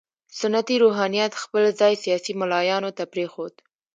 سنتي 0.39 0.75
روحانیت 0.83 1.33
خپل 1.43 1.63
ځای 1.79 1.93
سیاسي 2.03 2.33
ملایانو 2.41 2.89
ته 2.97 3.03
پرېښود. 3.13 3.53